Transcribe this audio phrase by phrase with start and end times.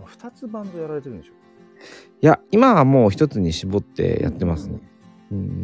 [0.00, 1.32] なんか2つバンドやられてるんでしょ？
[2.20, 4.80] いや、今はもう一つに絞ってやってますね。
[5.32, 5.62] うん、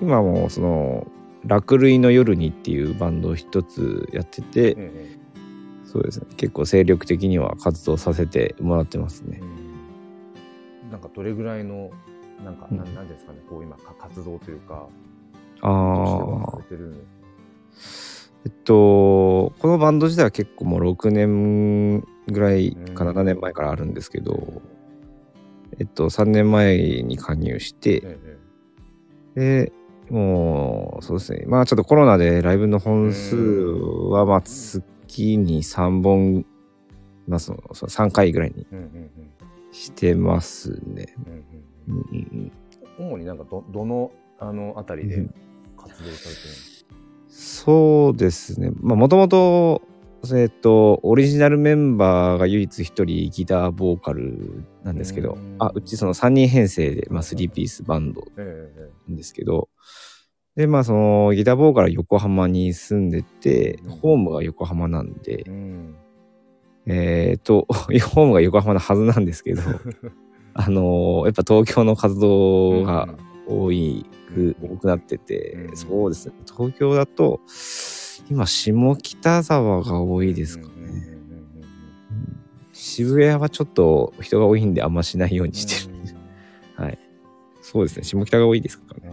[0.00, 1.06] 今もその、
[1.44, 5.16] 落類の夜にっていうバンドを一つやってて、ええ
[5.84, 6.26] そうですね。
[6.36, 9.40] 結構精力的には活動させてもらってますね。
[9.40, 10.90] うん。
[10.90, 11.90] なんかどれぐらいの
[12.44, 12.78] なんか、うん。
[12.78, 13.38] なんですかね？
[13.48, 14.88] こう今か活動というか
[15.62, 16.58] ああ
[18.44, 24.62] えっと、このバンド自体は結構もう6年ぐらいかうん7年前からあるんですけど、
[25.78, 28.18] えっと、3年前に加入して、え
[29.36, 29.72] えで、
[30.10, 31.44] もう、そうですね。
[31.46, 36.46] まあちょっとコロナでライブの本数は、まあ月に3本、
[37.28, 39.10] まあその、その3回ぐらいにうんうんうん
[39.72, 41.14] してますね。
[41.26, 41.42] うんうん
[41.88, 42.52] うんうんうん
[42.98, 45.34] 主になんかどどのあのあたりでうん
[45.76, 46.94] 活動されてるんですか、
[47.28, 48.70] そうですね。
[48.80, 49.82] まあもともと、
[50.34, 59.68] えっと、オリジナルメンバーが唯一一人ギターボーカルなんですけどうん、あ、うちその3人編成で、まあ3ピースバンドえええんですけど、
[60.56, 65.44] で、まあそのギターボーカルは横浜に住んでてうん、ホームが横浜なんで
[66.86, 69.62] え、っと、 ホームが横浜のはずなんですけど、
[70.54, 73.08] あのーやっぱ東京の活動が
[73.46, 74.06] 多い
[74.60, 75.76] 多くなってて、うん。
[75.76, 77.40] そうですね、東京だと、
[78.30, 81.16] 今、下北沢が多いですかね。
[82.72, 85.96] 渋谷はちょっと人が多いんであんましないようにしてる。
[86.76, 86.98] はい。
[87.62, 89.10] そうですね、下北が多いですかね。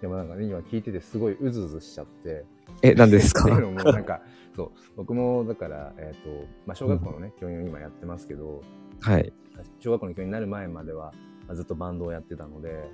[0.00, 2.44] でもなんかね今聞いててすごいうずうずしちゃって
[2.82, 4.20] え、なんでですかなんか
[4.54, 6.28] そう僕もだから、えっと
[6.66, 8.62] まあ、小学校のね、教員を今やってますけど
[9.00, 9.32] はい。
[9.80, 11.12] 小学校の教員になる前までは、
[11.54, 12.90] ずっとバンドをやってたので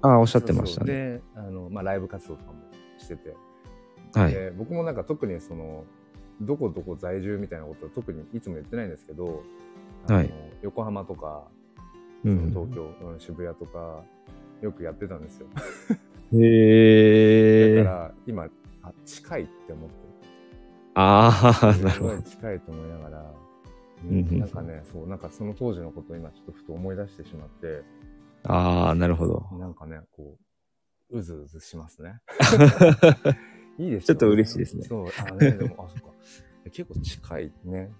[0.00, 0.94] ああ、おっしゃってましたそうそうね。
[0.94, 2.58] であの、まあ、ライブ活動とかも
[2.98, 3.34] してて、
[4.14, 4.32] はい。
[4.32, 5.84] で僕もなんか特にその
[6.40, 9.42] どこどこ在住みたいなことは特にいつも言ってないんですけど、
[10.08, 10.30] あのはい
[10.62, 11.44] 横浜とか
[12.24, 14.02] うん東京、うん渋谷とか
[14.60, 15.46] よくやってたんですよ。
[16.32, 17.76] へえ。
[17.76, 18.48] だから今
[18.82, 19.96] あ近いって思って
[20.94, 22.22] ああ、なるほど。
[22.22, 23.34] 近いと思いながら、
[24.08, 27.82] うんなんかねそうなんかその当時のことを今ちょっとふと思い出してしまって
[28.44, 29.46] ああ、なるほど。
[29.58, 30.36] なんかねこ
[31.10, 32.20] ううずうずしますね。
[33.78, 36.06] いいですよちょっと嬉しいですねそうあね でもあそっか
[36.70, 37.92] 結構近いね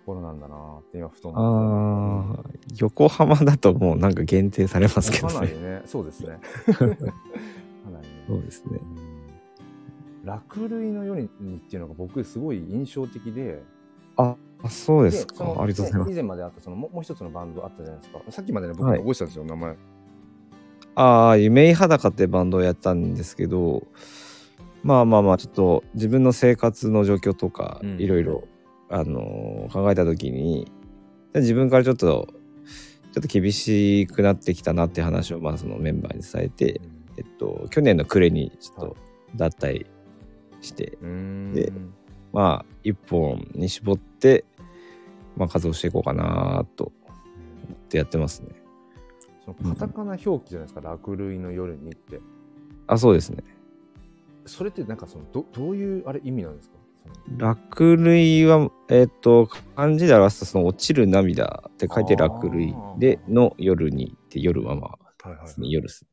[0.00, 1.38] ところなんだなって今ふと思。
[1.38, 5.34] ああ、横浜だともうなんか限定されますけどね。
[5.34, 6.40] かなりね、そうですね。
[6.74, 7.12] かなりね。
[8.26, 8.78] そうですね。
[8.82, 9.10] うん
[10.24, 13.62] 落類のようにっていうのが僕すごい印象的で、
[14.16, 14.36] あ、
[14.68, 15.56] そうですか。
[15.58, 16.12] ありがとうございます。
[16.12, 18.20] 以前まであったそのもう一つのバンドあったじゃないですか。
[18.28, 19.76] さっきまでね、僕はい覚えてたんですよ、名前。
[20.94, 23.86] ああ、夢い裸ってバンドをやったんですけど、
[24.82, 28.48] まあまあまあ、ちょっと自分の生活の状況とか、うんいろいろ、
[28.88, 30.70] あのー考えたときに、
[31.34, 32.28] 自分からちょっと、
[33.12, 36.80] ちょっと厳しくなってきたなって話を、まあそのメンバーに伝えて、
[37.18, 38.96] えっと、去年の暮れにちょっと
[39.36, 39.86] 脱退
[40.60, 41.52] して、うん。
[41.52, 41.72] で
[42.32, 44.44] まあ、一本に絞って、
[45.36, 46.92] まあ活動していこうかなと
[47.66, 48.48] 思ってやってますね。
[49.44, 52.20] そのカタカナ表記じゃないですか、落類の夜にって。
[52.86, 53.42] あ、そうですね。
[54.46, 56.76] それってなんかそのどどういうあれ意味なんですか？
[57.38, 66.08] 落類は、えっ、と、漢字で表すと、その落ちる涙って書いて落類で、の夜にって夜はまあ、はいはいですね、夜ですね。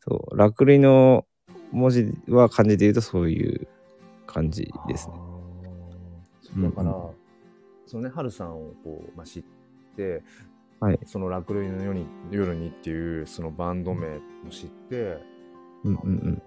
[0.00, 1.26] そう、落類の
[1.72, 3.68] 文字は漢字で言うとそういう
[4.26, 5.14] 感じですね。
[6.68, 7.10] だから、うん
[7.86, 9.44] そのね、ハルさんをこう、まあ、知っ
[9.96, 10.22] て、
[10.80, 10.98] はい。
[11.04, 15.18] その落類の夜に夜にっていうそのバンド名も知って、
[15.84, 16.42] うんうんうん。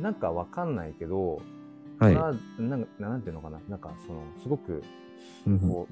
[0.00, 1.40] なんかわかんないけど、
[1.98, 2.14] はい。
[2.14, 4.82] まあなんかなんていうのかな、なんかそのすごく
[5.46, 5.88] うんうんこ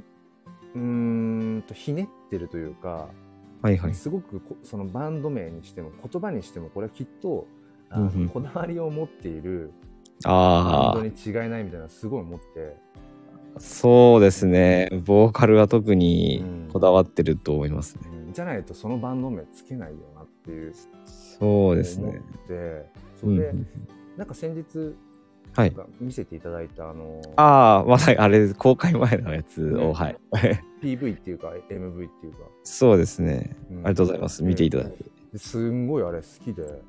[0.75, 3.09] う、うーんとひねってるというか、
[3.63, 3.95] はいはい。
[3.95, 7.47] すごくこそのバンド名にしても言葉にしてもこれはきっと
[7.91, 9.73] あのうんうんこだわりを持っている
[10.25, 12.77] バあンドに違いないみたいなすごい思って。
[13.57, 14.89] あ、そうですね。
[15.05, 18.03] ボーカルは特にうんこだわってると思いますね。
[18.13, 20.73] うんじゃないとそのバンド名つけないよなっていう
[21.05, 22.23] そうですね。
[22.47, 22.87] て
[23.21, 23.67] そうで、うん
[24.17, 24.95] なんか先日
[25.99, 30.17] 見せていただいたあのああ、まだあれ、公開前のやつを、ねはい。
[30.83, 33.57] PV っていうか MV っていうか、そうですね。
[33.71, 34.45] うんありがとうございます。
[34.45, 35.05] 見ていただいて。
[35.33, 36.83] ですんごいあれ好きで、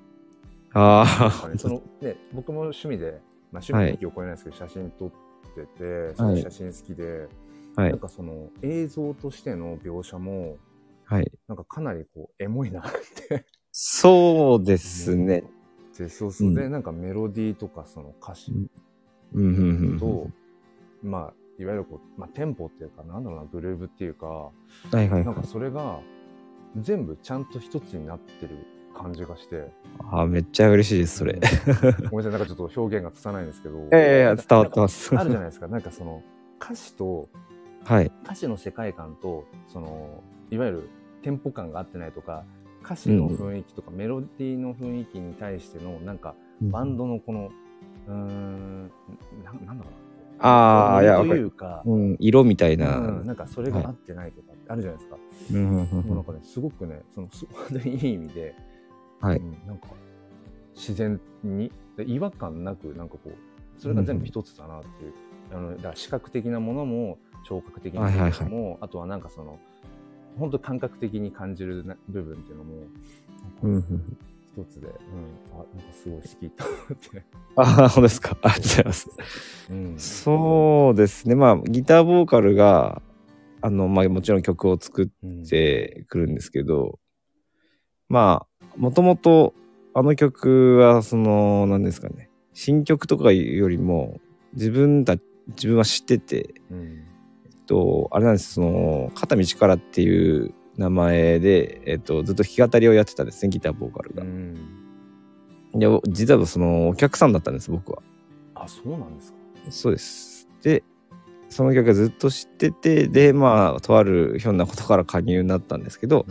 [0.73, 5.11] あなんかねあ、 そのね、僕も趣味で、まあ、趣味の域を超えないですけど、写真撮っ
[5.55, 7.27] ててその写真好きで、
[7.75, 7.89] はい。
[7.91, 10.57] なんかその映像としての描写も
[11.05, 11.31] はい。
[11.47, 12.83] なんかかなりこうエモいなっ
[13.27, 15.43] てそうですね。
[15.97, 16.55] でそうそう、うん。
[16.55, 18.51] でなんかメロディーとかその歌詞
[19.99, 20.27] と、
[21.03, 24.51] まあいわゆるこう、まあ、テンポっていうか、なんだろうな、グルーブっていうか、は
[24.93, 25.25] いはいはい。
[25.25, 25.99] なんかそれが
[26.77, 28.65] 全部ちゃんと一つになってる
[28.97, 29.69] 感じがして、
[30.11, 31.39] あーめっちゃ嬉しいですそれ。
[32.09, 36.23] ごめんなさい、なんかちょっと表現がつかないんですけど、いやいや伝わってますあるじゃないですか、なんかその
[36.59, 37.29] 歌詞と、
[37.83, 38.11] はい。
[38.23, 40.89] 歌詞の世界観と、その、いわゆる
[41.21, 42.43] テンポ感が合ってないとか、
[42.83, 47.49] 歌詞の雰囲気とか、メロディーの雰囲気に対しての、なんか、バンドのこの、
[48.07, 48.91] うーん、
[49.43, 49.93] ななんだろう。
[50.43, 50.47] な。
[50.49, 55.17] ああいやというか、うん、色みたいうんな、なんかそれが合ってないとかあるじゃないですか。
[55.53, 58.55] もうなんかね、すごくね、その、 す本当にいい意味で、
[59.19, 59.37] はい。
[59.37, 59.87] うんなんか、
[60.73, 63.31] 自然に、で違和感なく、なんかこう、
[63.77, 65.13] それが全部一つだなっていう。
[65.53, 68.77] あの、だから視覚的なものも、聴覚的なものも、はいはい。
[68.81, 69.59] あとはなんかその、
[70.37, 72.71] 本当感覚的に感じるな部分っていうのも、
[74.53, 74.93] 一つで、うん、
[75.53, 77.23] あ、なんかすごい好きと思って。
[77.55, 78.37] ああ、本当ですか。
[78.41, 79.09] ありがとうございます。
[79.69, 79.99] うん。
[79.99, 81.35] そうですね。
[81.35, 83.01] まあ、ギターボーカルが、
[83.61, 86.99] あの、まあ、もちろん曲を作っうんてくるんですけど、
[88.09, 89.53] まあ、もともと、
[89.93, 94.19] あの曲は、その、何ですかね、新曲とかよりも、
[94.53, 95.15] 自分た
[95.47, 97.03] 自分は知ってて、うん。
[97.71, 104.23] と、あれなんです、その、片道からっていう名前で、えっと、ずっと弾き語りをやってたんですね、ギターボーカルが。
[104.23, 104.57] うん。
[105.75, 108.01] いや、実はその、お客さんだったんです、僕は。
[108.55, 109.37] あ、そうなんですか。
[109.69, 110.49] そうです。
[110.61, 110.83] で、
[111.47, 116.25] その曲がずっと知ってて、で、まあ、とあるひょんなことから加入になったんですけど、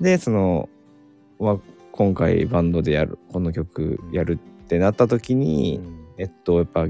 [0.00, 0.68] で、その、
[1.38, 1.58] まあ、
[1.92, 6.04] 今回バンドでやる、この曲やるってなった時うに、ん。
[6.18, 6.88] えっと、やっぱ、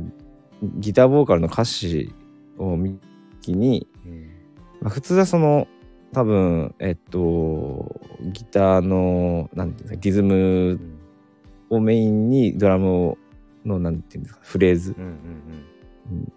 [0.63, 2.15] ギターボーカルの歌詞
[2.57, 3.08] を見た
[3.49, 4.31] 時に、うん。
[4.81, 5.67] まあ、普通はその、
[6.13, 8.01] 多分、えっと、
[8.33, 10.35] ギターの、なんていうんですか、リズうム
[10.75, 10.99] ん。
[11.71, 13.17] をメインにドラム
[13.65, 16.33] の、なんていうんですか、フレーズうん。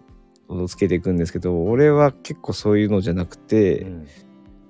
[0.48, 0.62] うん。
[0.62, 4.06] をつけていくんですけど俺は結構そういうのじゃなくて、うん。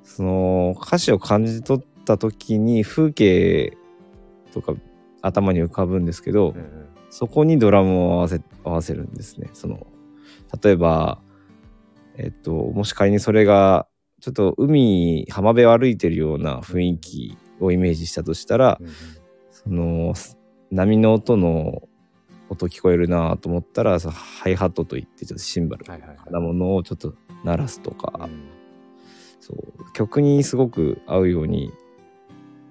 [0.04, 3.76] その歌詞を感じ取った時に風景
[4.52, 4.74] とか
[5.22, 6.88] 頭に浮かぶんですけど、うん。
[7.10, 9.50] そこにドラムを合わせ合わせるんですね。
[9.54, 9.86] その
[10.62, 11.20] 例えば
[12.16, 13.86] えっともし仮にそれが
[14.20, 18.88] ちょっと海浜辺を歩いてるような雰囲気をイメージしたとしたら、うん。
[19.50, 20.14] その
[20.70, 21.82] 波の音の
[22.48, 25.84] 音聞こえるなと思ったらハイハットといってちょっとシンバル。
[26.30, 27.14] なものをちょっと
[27.44, 28.62] 鳴らすとか、うん
[29.42, 31.72] そう曲にすごく合うように、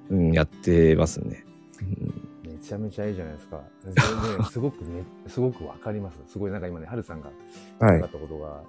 [0.09, 1.44] うん、やってますね。
[1.81, 3.61] うんめちゃめちゃいいじゃないですか。
[4.49, 6.19] すごくね、すごくわかります。
[6.27, 7.29] すごいなんか今ね、はるさんが
[7.79, 8.63] はい言ったことが、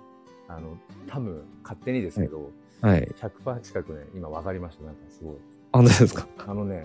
[0.49, 2.51] あの、多分勝手にですけど、
[2.81, 3.03] はい。
[3.17, 4.85] 100%近くね、今わかりました。
[4.85, 5.37] なんかすごい。
[5.73, 6.27] 本当ですか？
[6.39, 6.85] あのね、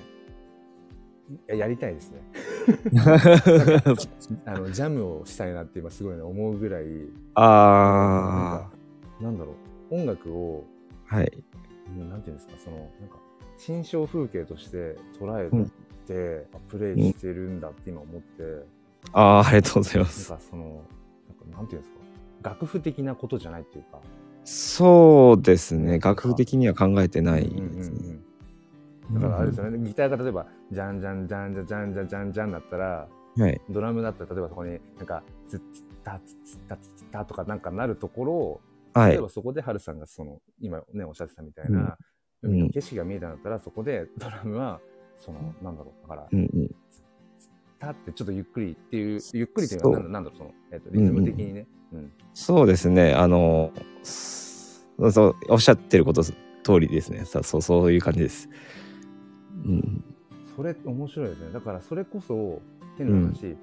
[1.47, 2.21] ややりたいですね。
[4.45, 6.85] あの、ジャムをしたいなって今すごいね、思うぐらい、
[7.35, 8.69] あ
[9.21, 9.53] なんだろ
[9.91, 10.63] う、音楽を、
[11.09, 11.43] あ、はい。
[11.89, 13.17] うんなんていうんですか、その、なんか、
[13.57, 15.71] 心象風景として捉えうん
[16.05, 18.65] て、あプレイしてるんだって今思って、
[19.13, 20.29] ああ、ありがとうございまなんす。
[20.29, 20.75] かその、なん
[21.51, 21.96] かなんていうんですか、
[22.41, 23.99] 楽譜的なことじゃないっていうか、
[24.43, 25.99] そうですね。
[25.99, 27.49] 楽譜的には考えてないで
[27.83, 28.09] すうんうんね。
[28.09, 28.23] うん
[29.09, 33.07] だからあれですよね、ギターが例えば、じゃんじゃんじゃんじゃんじゃんじゃんじゃんじゃんだったら、
[33.37, 33.61] はい。
[33.69, 38.61] ドラムだったら例えばそこになんか、ズッツッタツッツッタツッツッタとかなんかなるところを、
[38.93, 39.21] はい例え。
[39.21, 41.93] ばそこでハルさんがその、今ね、おっしゃってたみたいな、うん
[42.43, 44.79] 海の景色が見えたんだったら、そこでドラムは、
[45.17, 46.66] その、なんだろう、だから、うんうん。
[47.79, 51.67] タってちょっとゆっくりっていう、ゆっくりというか、なんだろう、その、えっ、と、リズム的にね。
[51.93, 52.11] うん。
[52.33, 53.13] そうですね。
[53.13, 53.71] あの、
[54.03, 56.33] そうそう、おっしゃってること通
[56.79, 57.25] りですね。
[57.25, 58.49] さそう、そういう感じです。
[59.65, 60.03] うん。
[60.55, 61.51] それ面白いですね。
[61.51, 62.61] だからそれこそ、
[62.97, 63.55] 変な話、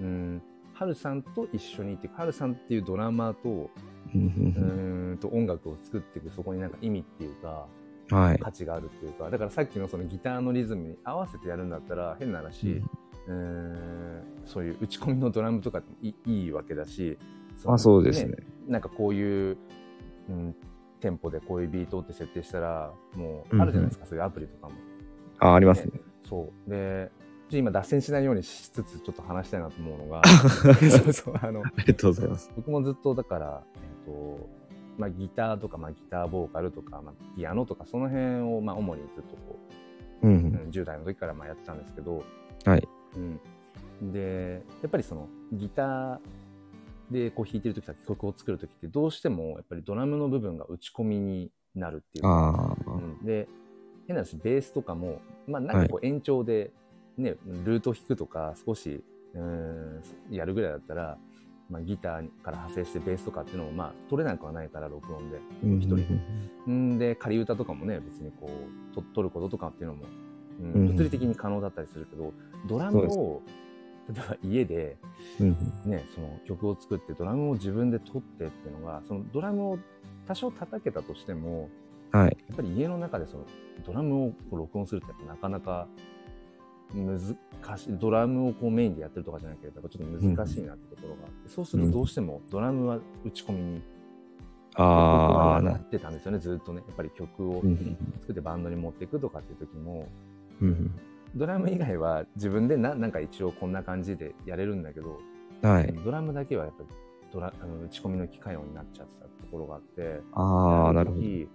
[0.00, 0.42] うん、
[0.74, 3.70] ハルさんと一緒にいて、ハルさんっていうドラマーと、
[4.14, 8.38] うんううんーんと音楽を作っていく、そこになんか意味っていうか、うんはい。
[8.38, 17.18] 価値があるっていうか、だからさっきのそのギターのリズムに合わせてやるんだったら、変な話、うーん、そういう打ち込みのドラムとかいいいいわけだし、
[17.64, 18.36] のあ、そうですね。
[18.66, 19.56] なんかこういう、
[20.28, 20.56] うん、
[21.00, 24.74] テンポでこういうビートって設定したら、もううんあるじゃないですか、そういうアプリとかも。
[25.38, 25.92] あ、ありますね。
[26.28, 26.70] そう。
[26.70, 27.10] で、
[27.50, 30.22] 今脱線しないようにしつつちょっと話したいなと思うのが、
[30.90, 32.50] そう そう、あの、ありがとうございます。
[32.56, 34.48] 僕もずっとだから、えっ、と、
[34.98, 39.58] まあギターとか、まあギターボーカルとか、まあピアノとか、その辺を、まあ主にずっとこ
[40.22, 42.22] う、うんうん、10代の時からまあやってたんですけど、
[42.64, 42.88] はい。
[43.16, 44.12] うん。
[44.12, 46.18] で、やっぱりそのギター
[47.10, 52.90] でこう弾いてる時とか曲を作る時ってどうしてもやっぱりドラムの部分が打ち込みになるっていうか、う
[53.22, 53.48] ん、で
[54.06, 56.72] 変な話ベースとかもまあなんかこう延長で
[57.18, 59.04] ね、ルート弾くとか少し
[59.34, 61.18] うーんやるぐらいだったら
[61.72, 65.38] まあ、ギターから派生してベースとかっていうのもまあ取れなくはないから録音で。
[65.64, 65.78] うん。
[65.78, 66.70] 一人で。
[66.70, 66.98] ん。
[66.98, 68.50] で仮歌とかもね別にこ
[68.92, 70.04] うと取ることとかっていうのも、
[70.60, 70.72] うん。
[70.72, 72.32] うん物理的に可能だったりするけど
[72.66, 73.42] ドラムを
[74.08, 74.96] 例えば家で、
[75.40, 75.56] うん。
[75.86, 79.78] ね、その曲を作ってドラムを自分で取ってっていうのがそのドラムを
[80.26, 81.68] 多少叩けたとしても
[82.10, 82.36] はい。
[82.48, 83.46] やっぱり家の中でその
[83.86, 85.88] ドラムをこう録音するってなかなか
[86.94, 87.18] 難
[87.78, 93.82] しいドラムをこうメインでやってるとかじゃなければちょっと難しいなってところがあって、そうするとどうしてもドラムは打ち込みに
[94.74, 96.82] ああ、ななってたんですよねずっとね。
[96.86, 97.96] やっぱり曲をうん。
[98.20, 100.06] 作ってバンドに持っていくとかっていう時も
[100.62, 100.90] うん
[101.34, 105.18] ドラム以外は自分でななんか一応こんな感じでやれるんだけど、
[105.62, 105.90] はい。
[106.04, 106.88] ドラムだけはやっぱり
[107.32, 111.22] ドラあの打ち込みの機械音になっちゃってたところがあってああ、なるほど。
[111.22, 111.48] 時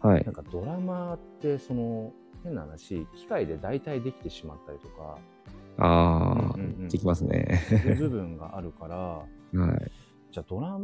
[0.00, 0.32] はいなん。
[0.32, 2.12] かドラマーってその
[2.44, 5.18] 変な話機械で代替できてしまったりとか
[5.78, 7.60] ああうんうんうん、できますね。
[7.98, 8.96] 部分があるから
[9.60, 9.90] はい。
[10.30, 10.78] じゃあドラ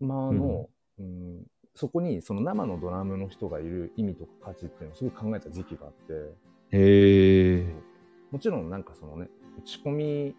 [0.00, 1.46] マーの、うん
[1.78, 6.34] そこにその生のドラムの人がいる意味とか価値っていうのをすごい考えた時期があって
[6.72, 7.74] へえ。
[8.30, 10.34] もちろんなんかそのね打ち込み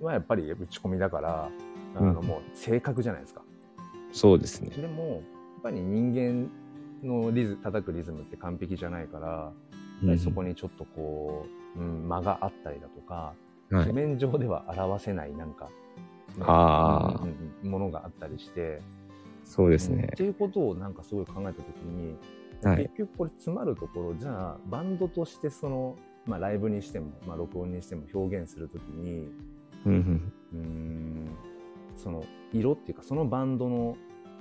[0.00, 1.50] はやっぱり打ち込みだから
[1.96, 3.42] あのうんもう正確じゃないですか。
[4.12, 4.70] そうですね。
[4.76, 5.22] でもやっ
[5.62, 6.50] ぱり人間
[7.02, 9.52] のリズ叩くリズムって完璧じゃないからや
[10.04, 13.34] っぱりそこにちょっとこう、うん、間があったりだとか、
[13.70, 13.84] はい。
[13.84, 15.70] 譜面上では表せないなんか、ね
[16.40, 17.20] あ
[17.62, 18.80] ものがあったりして、
[19.44, 20.08] そうですねうんっ。
[20.10, 22.16] ていうことをなんかすごい考えた時に、
[22.62, 22.82] はい。
[22.84, 29.28] 結局これ詰まるところじゃあバンドとしてその、まあ、ライブにしても、まあ、録音にしても表現する時に
[29.86, 31.36] うんうんうーん
[31.96, 33.96] その色っていうかそのバンドの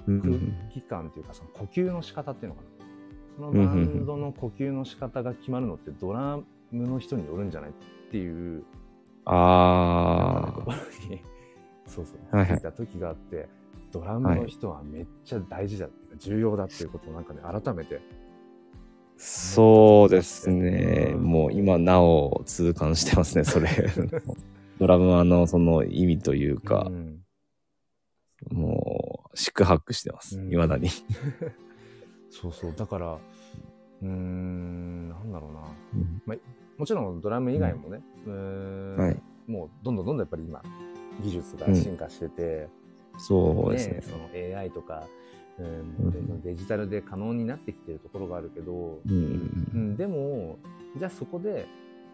[0.06, 0.20] 空
[0.74, 2.68] 気感っていうかその呼吸の仕方っていうのかな。
[3.38, 6.40] そのバンドの呼吸の仕方が決まるのってドラ
[6.72, 7.74] ムの人によるんじゃないっ
[8.12, 8.64] ていう
[9.26, 10.78] あころ
[11.10, 11.22] に
[11.86, 12.36] そうそう。
[12.36, 12.58] はいはい。
[12.58, 13.48] 気づいた時があって
[13.92, 18.00] ドラムの人はめっちゃ大事だっていうか重要だっていうことをなんかね改めてあ、
[19.18, 21.12] そうですね。
[21.16, 23.70] うんもう今なお痛感してますね、それ。
[24.80, 27.20] ドラムはのその意味というかう、ん
[28.52, 30.40] もう、四苦八苦してます。
[30.40, 30.90] うん未だに。
[32.32, 33.20] そうそうだから
[34.02, 36.38] うーんなんだろうな
[36.78, 39.22] もちろんドラム以外もね、うーんはい。
[39.48, 40.62] もうどんどんどんどんやっぱり今
[41.22, 42.70] 技術が進化してて、
[43.20, 44.02] そうですね。
[44.02, 45.08] その AI とか、
[45.60, 46.42] うんうん。
[46.42, 49.98] デジタルで可能になってきてるところがあるけど、うんうんうん。
[49.98, 50.58] でも
[50.98, 51.68] じゃあそこで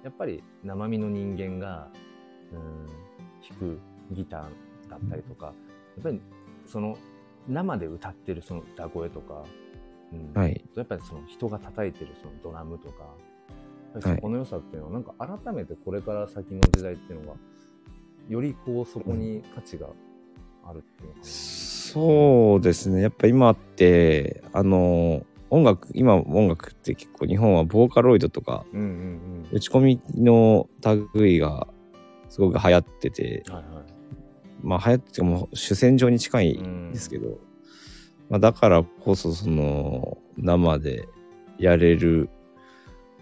[0.04, 1.88] やっぱり生身の人間が、
[2.52, 2.86] うん、
[3.58, 3.80] 弾く
[4.12, 6.22] ギターだったりとかやっぱり
[6.66, 6.98] その
[7.48, 9.44] 生で歌ってるその歌声とか、
[10.12, 10.40] うん。
[10.40, 10.66] はい。
[10.76, 13.06] やっぱりその人が叩いてるそのドラムとか
[14.02, 17.38] そこの良さっていうのはなんか改めてこれから先の時代っていうのが
[18.28, 19.88] よりこうそこに価値が
[20.66, 21.26] あるっていうのかな。
[21.26, 23.02] そうですね。
[23.02, 30.68] やっぱ今って、あの、音楽、今音楽って結構日本はボーカロイドとか、うんうん打ち込みの
[31.14, 31.68] 類が
[32.30, 33.54] すごく流行ってて、うん。
[33.54, 33.84] はいはい。
[34.62, 37.38] まあ流行っても主戦場に近いんですけど、
[38.30, 41.08] まあ、だからこそその生で
[41.60, 42.30] やれる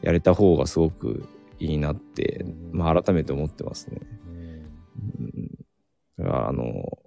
[0.02, 1.28] やれた方がすごく
[1.60, 4.00] いいなって、うんまあ、改めて思ってますね。
[5.18, 6.98] うんうん、だからあの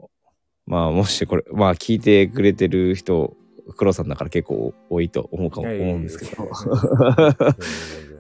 [0.66, 3.36] まあもしこれまあ聞いてくれてる人
[3.76, 6.44] 黒さんだから結構多いと思うかも思うんですけど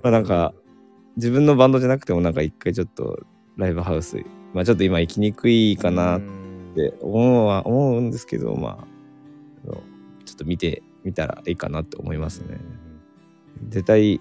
[0.02, 0.54] まあなんか
[1.16, 3.20] 自分のバンドじゃなくてもなんか一回ちょっと
[3.56, 4.18] ライブハウス
[4.52, 6.22] まあちょっと今行きにくいかなっ
[6.74, 8.96] でて思うは思うんですけどまあ
[10.24, 12.58] ちょっと見てみたらいいかなって思いますね。
[13.68, 14.20] 絶対い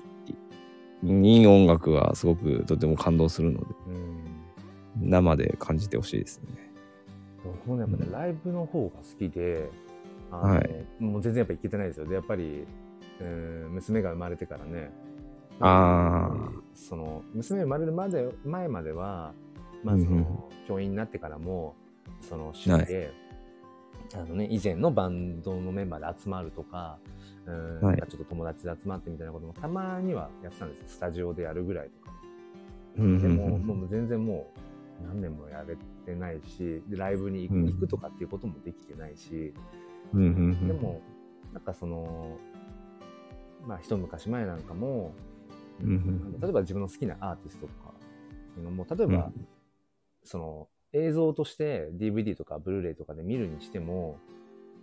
[1.04, 6.72] い音楽はすごくとても感動するのでうん生で感じてほしいですね。
[7.46, 9.70] 僕もねやっぱね、ライブの方が好きで、
[10.32, 10.86] あのはい。
[11.00, 12.06] もう全然やっぱ行けてないですよ。
[12.06, 12.66] で、やっぱり、
[13.22, 14.92] うん娘が生まれてからね、
[15.60, 19.34] あその、娘生まれるまで、前までは、
[19.84, 21.76] まあ、その、教員になってからも、
[22.22, 23.14] その、趣味で、
[24.14, 26.98] あのね、以前のバンドのメンバーで集まるとか、
[27.46, 27.98] うんはい。
[27.98, 32.12] ちょっと友達で集まってみたいなこともたまにはやってたんですスタジオでやるぐらいとか。
[32.98, 34.60] うんでも、もう全然もう
[35.04, 35.76] 何年もやれ
[36.06, 37.66] てないし、でライブに行く,、うん。
[37.66, 39.54] 行くとかっていうこともできてないし、
[40.14, 40.68] うんうんうん。
[40.68, 41.02] でも、
[41.54, 42.38] なんかその、
[43.66, 45.14] まあ一昔前なんかも、
[45.82, 46.40] うんうん。
[46.40, 47.94] 例えば自分の好きなアーティストとか
[48.58, 49.48] いうのも、例えば、うん。
[50.24, 54.18] その映像として DVD とかブルーレイとかで見るにしても、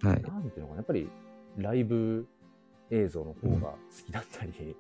[0.03, 0.23] はい。
[0.23, 1.09] なんていうのかな、やっぱり
[1.57, 2.27] ライブ
[2.91, 4.77] 映像の方が好きだったり、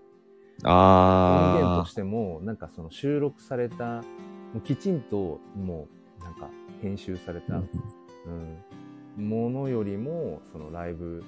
[0.64, 4.02] 音源あとしても、なんかその収録された、
[4.52, 5.88] もうきちんとも
[6.20, 6.48] うなんか
[6.80, 11.24] 編集された、うん、ものよりもそのライブ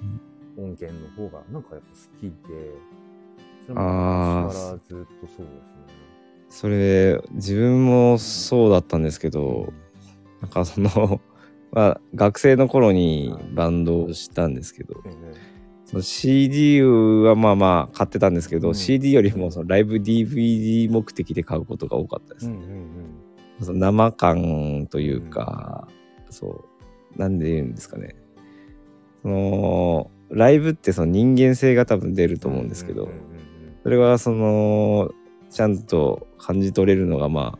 [0.57, 2.71] 音源の方がなんかやっぱ好きで
[3.65, 6.05] それもずっとそうですね。
[6.49, 9.73] それ自分もそうだったんですけど
[10.41, 11.19] なんかその
[11.71, 15.54] まあ学生の頃にバンドをしたんですけどえ
[15.85, 18.75] その CD はまあまあ買ってたんですけど、うん。
[18.75, 22.61] CD よりもそのライブ DVD 目的で買うことが多かったです、えうんうん
[23.59, 23.65] うん。
[23.65, 25.87] その生感というか、
[26.29, 26.65] そ
[27.15, 28.15] うなんで言うんですかね。
[29.21, 33.35] そのライブってその人間性が多分出ると思うんですけど、うんうんうん
[33.83, 35.11] それはその
[35.51, 37.59] ちゃんと感じ取れるのがまあ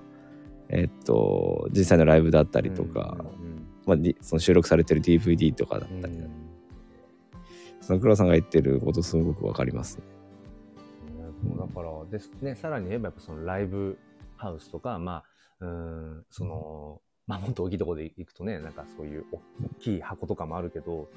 [0.69, 6.44] えっと実際のライブだったりとか、うんまあ、その収録されてる DVD とかだったり、うんうん
[7.85, 10.03] うんその黒さんが言ってることすごくわかります、ね
[11.57, 12.55] だからですね。
[12.55, 13.99] さらに言えばやっぱそのライブ
[14.35, 15.23] ハウスとかま
[15.59, 19.39] あうんそのまあもっと大きいところで行くとねなんかそういう大
[19.79, 21.09] きい箱とかもあるけど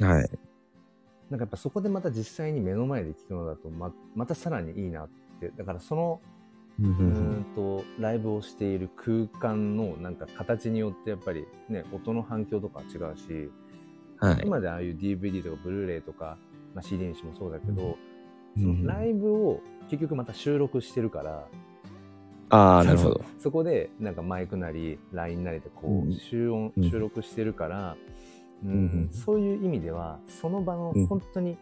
[0.00, 0.30] はい。
[1.30, 5.08] なんかやっぱそこでまた実際に目の前で聞くのだとままたさらにいいなっ
[5.40, 5.50] て。
[5.50, 6.20] だからその
[6.80, 13.50] うんとライブをしている空間のなんか形によってやっぱりね音の反響とかは違うし
[14.18, 14.40] はい。
[14.42, 16.38] 今までああいう DVD とかブルーレイとか、
[16.74, 17.96] まあ、CD にしてもそうだけど、
[18.56, 18.62] うん。
[18.62, 19.60] そのライブを
[19.90, 21.46] 結局また収録してるから、
[22.50, 23.20] ああなるほど。
[23.38, 26.90] そこでなんかマイクなり LINE なりでこう収音、うん。
[26.90, 27.96] 収録してるから、
[28.64, 31.06] うんうんそういう意味ではその場のうん。
[31.06, 31.56] 本当に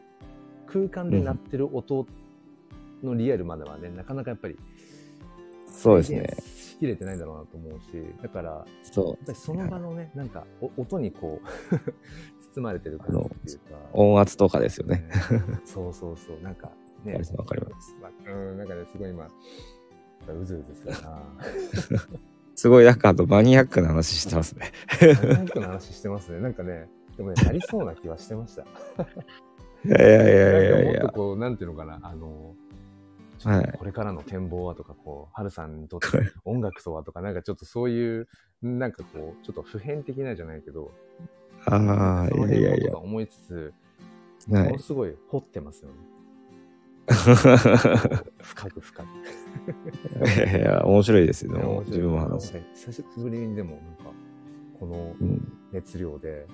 [0.67, 2.07] 空間で鳴ってる音
[3.03, 4.57] のリアルまではねなかなかやっぱり
[5.67, 6.27] そうですね。
[6.39, 7.87] しきれてないんだろうなと思うし
[8.23, 11.47] だからやっそうぱりその場のねなんかお音にこう
[12.57, 13.77] 包まれてる感じっていうか。
[13.93, 14.97] 音圧とかですよね。
[14.97, 15.11] ね
[15.65, 16.43] そうそうそう。
[16.43, 16.71] なんか
[17.05, 17.21] ね。
[17.37, 17.95] わかります。
[18.01, 21.23] まうんなんかねすごい今うずうずするな。
[22.57, 24.73] すごいなんかあとマニアックな話してますね。
[25.01, 26.41] マニアックな話してますね。
[26.41, 28.63] なんかねでもねなりそうな気はしてました。
[28.63, 31.02] いやいやいやいやいや。
[31.02, 32.00] もっとこうなんていうのかな。
[32.02, 32.54] あの
[33.78, 36.09] これからの展望はとかこう春さんにとって
[36.45, 38.28] 音楽とはとかなんかちょっとそういう
[38.63, 40.91] なんかこうちょっと普遍的なじゃないけど
[41.67, 42.97] ああいやいやいや。
[42.97, 43.75] 思いつつ
[44.50, 44.65] はい。
[44.65, 45.95] ものすごい掘ってますよね。
[48.43, 49.07] 深く深く。
[50.25, 51.83] いやいや面白いですよ。
[51.87, 54.13] 自分も話す、久しぶりにでもなんか
[54.79, 56.47] このうん、熱量で、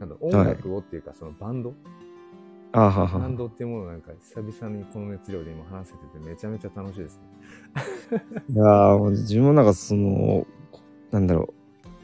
[0.00, 1.74] なんだ音楽をっていうかそのバンド、
[2.72, 7.22] あーははバンドっていうものをなんか久々にこの熱量で今話せててめちゃめちゃ楽しいですね。
[8.50, 10.46] いや自分もなんかその
[11.10, 11.54] なんだろう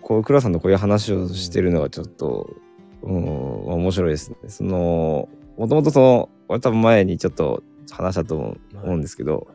[0.09, 2.49] こう倉さんとこういう話をしてるのがちょっと、
[3.03, 4.39] うん、面白いですね。
[4.47, 8.57] そのもともとその俺多分前にちょっと話したと思
[8.95, 9.49] うんですけど、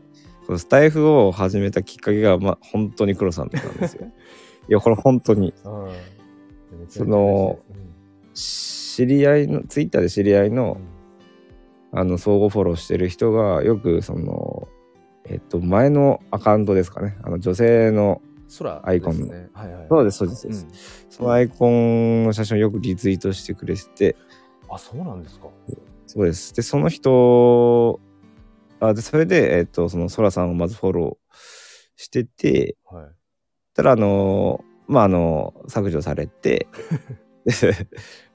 [0.45, 4.05] このスタイフを始めたきっかけが、まあ、本当に黒さんなんですよ。
[4.69, 5.89] いやこれ本当にうん。
[6.87, 7.57] その
[8.35, 10.77] 知り合いのツイッターで知り合いの
[11.91, 14.67] あの相互フォローしてる人がよくその
[15.25, 18.21] えっと前のアカウントですかねあの女性の
[18.57, 19.19] 空アイコン。
[19.53, 19.87] はいはい。
[19.89, 20.71] そうですそうですそうん
[21.09, 24.15] そのアイコンの写真をよくリツイートしてくれてて
[24.69, 25.47] あ、そうなんですか。
[26.07, 27.99] そうですでその人
[28.79, 31.35] あでそれでえっとそのソラさんをまずフォロー
[31.95, 33.05] しててはい。
[33.73, 36.67] たらあのまああの削除されて
[37.45, 37.87] で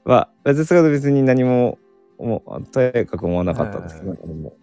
[0.03, 1.77] まあ別にそれは別に何も
[2.17, 4.57] もうとやかく思わなかったんですけど、はい何も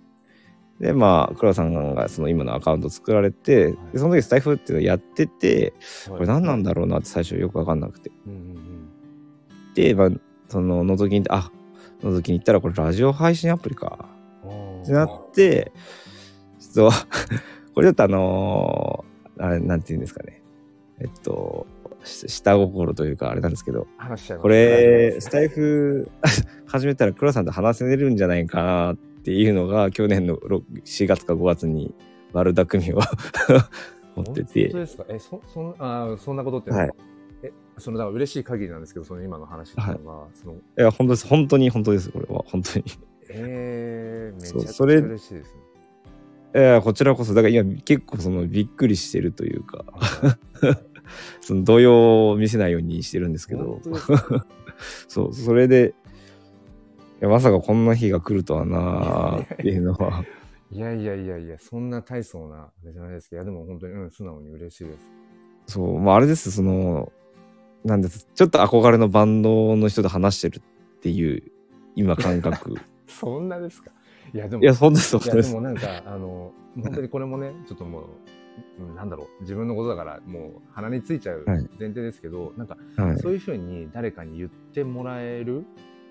[0.81, 3.77] でまあ黒さんがその今のアカウント作られて、はい。
[3.93, 5.73] でその時スタイフっていうのをやってて
[6.09, 8.11] ここれ何なんだろうなって最初よく分かんなくて。
[9.75, 10.09] で、まあ、
[10.49, 11.51] その覗きにあ
[12.03, 14.09] 覗きに行ったらこれラジオ配信アプリか。
[14.45, 14.83] うん。
[14.83, 15.73] ってなって
[16.59, 16.97] ちょっと
[17.75, 20.43] これちょっとあのーあれなんて言うんですかね。
[20.99, 21.67] えっと
[22.05, 23.87] し下心というかあれなんですけど
[24.39, 26.11] これスタイフ
[26.67, 31.93] 始めたら黒さんと話せるんじゃないかなっていうのが去年のろ4月か5月に
[32.33, 33.01] 悪巧みを
[34.15, 34.62] 持ってて。
[34.69, 35.05] 本当ですか？
[35.09, 36.87] え、そ、そんあそんなことって、は？
[36.87, 36.91] い。
[37.43, 41.27] え、その、だから嬉しい限りなんですけど、その今の話っていうのは、その、いや本当です。
[41.27, 42.45] 本当に本当ですこれは。
[42.47, 42.85] 本当に。
[43.31, 45.61] えー、めちゃくちゃ嬉しいですね。
[46.55, 47.35] いやこちらこそ。
[47.35, 49.85] だから今結構そのびっくりしてるというか。
[51.41, 53.81] その動揺を見せないようにしてるんですけど。
[55.09, 56.06] そうそれでい
[57.21, 60.25] やまさかこんな日が来るとはなーっていうのは。
[60.71, 61.39] いやいやいや。
[61.39, 64.99] いや、そんな大層な、あれじゃないですけど、いや、でも本当に、うん、素直に嬉しいです。
[65.69, 67.13] そうまああれですその
[67.85, 71.43] なんですちょっと憧れのバンドの人と話してるっていう
[71.95, 72.75] 今感覚。
[73.07, 73.91] そんなですか。
[74.35, 75.49] いや、でも、いや本当です本いや当です。
[75.51, 76.53] でもなんか、あの、
[76.83, 78.05] 本当にこれもね、 ちょっともう、
[78.83, 81.69] うんなんだろう、自分のことだからもう鼻についちゃうはい。
[81.79, 83.19] 前提ですけど、なんかはい。
[83.19, 85.65] そういうふうに誰かに言ってもらえる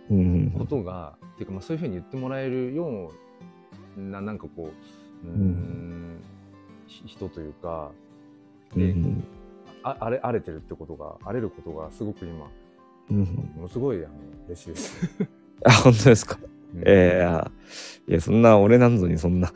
[0.09, 3.11] うんうんことが、っていうかまあそういうふうに言ってもらえるよ
[3.97, 4.71] うな、なんかこ
[5.23, 6.21] う、うーん、
[6.87, 7.91] 人というか、
[8.75, 9.23] で、うんうん
[9.83, 12.47] あ荒れ荒れてるってことが、荒れることがすごく今、
[13.11, 14.15] うんうんものすごいあの
[14.47, 15.29] 嬉しいです。
[15.63, 16.39] あ、本当ですか？
[16.73, 17.51] うんええあ
[18.07, 19.47] いや、そんな、俺なんぞにそんな。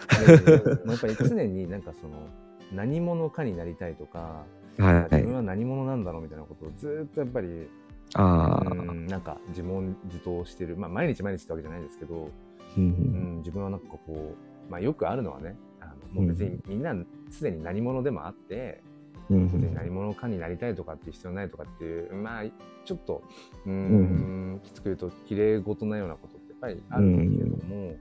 [0.88, 2.28] やっぱり常になんかその
[2.74, 4.46] 何者かになりたいとか、
[4.78, 5.16] はい。
[5.16, 7.68] 自分は何者なんだろうみたいなことをずっとやっぱり、
[8.16, 8.70] ああ。
[8.70, 12.30] うんなんか自問自答してる、まあ、毎日毎日ってわけじゃないですけど、
[12.78, 14.36] うん自分はなんかこ
[14.68, 16.94] う、まあ、よくあるのはねあのもう別にみんな
[17.32, 18.82] すでに何者でもあって、
[19.30, 22.44] うん別に何者かになりたいとかっていう必要ないとかっていうまあ
[22.86, 23.24] ちょっと
[23.66, 27.96] うーん、きつく言うと綺麗事なようなことってやっぱりあるんだけれども、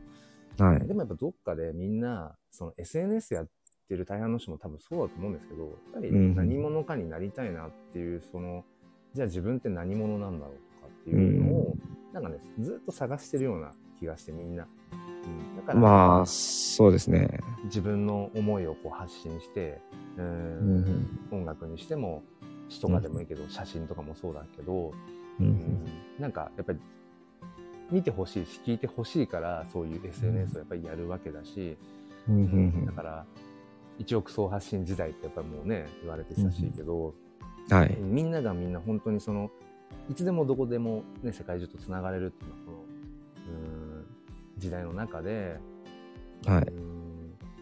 [0.58, 0.86] はい。
[0.86, 3.48] でもやっぱどっかでみんなその SNS やっ
[3.88, 6.34] てる大半の人も多分そうだと思うんですけどやっぱりうん。
[6.34, 8.64] 何者かになりたいなっていうその
[9.18, 11.76] じゃあ自分って何者なんだろうとかっていうのを、
[12.12, 14.68] なんかねずっと探してるような気がしてみんな。
[14.92, 17.40] うん、だから、まあ、そうですね。
[17.64, 19.80] 自分の思いをこう発信して
[20.16, 21.18] うんん。
[21.32, 22.22] 音楽にしても
[22.68, 24.92] 詩とかでもいいけど、写真とかもそうだけど、
[25.40, 25.48] ううん。
[25.48, 25.84] ん
[26.20, 26.78] なんかやっぱり
[27.90, 31.76] 見てほしいし聞いてほしいからそういう SNS をやっぱりやるわけだし、
[32.28, 33.26] うんうんだから
[33.98, 37.14] 一億総発信時代ってやっぱりもうね言われて久しいけど、
[37.70, 37.96] はい。
[38.00, 39.50] みんながみんな本当にその
[40.10, 44.06] いつでもどこでも、ね、世界中とつながれるっていうのはこのうん
[44.58, 45.58] 時代の中で、
[46.46, 46.98] はいうん